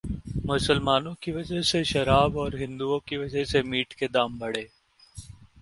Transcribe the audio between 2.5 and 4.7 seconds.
हिंदुओं की वजह से मीट के दाम बढ़े'